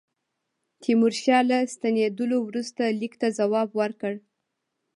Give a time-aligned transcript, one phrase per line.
[0.81, 4.13] تیمورشاه له ستنېدلو وروسته لیک ته جواب ورکړ.